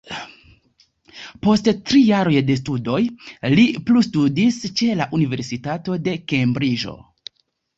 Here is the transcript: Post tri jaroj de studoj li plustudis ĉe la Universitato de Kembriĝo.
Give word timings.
Post 1.47 1.69
tri 1.89 2.01
jaroj 2.07 2.33
de 2.47 2.55
studoj 2.61 2.97
li 3.59 3.67
plustudis 3.91 4.59
ĉe 4.81 4.89
la 5.03 5.11
Universitato 5.19 5.99
de 6.09 6.17
Kembriĝo. 6.33 6.97